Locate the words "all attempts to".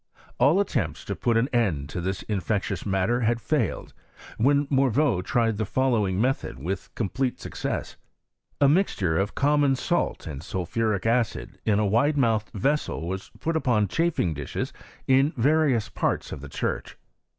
0.39-1.15